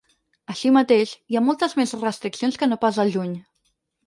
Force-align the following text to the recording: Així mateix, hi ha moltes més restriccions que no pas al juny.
Així 0.53 0.71
mateix, 0.77 1.11
hi 1.33 1.37
ha 1.39 1.43
moltes 1.49 1.75
més 1.81 1.93
restriccions 2.05 2.59
que 2.63 2.71
no 2.73 2.81
pas 2.87 2.99
al 3.05 3.15
juny. 3.19 3.39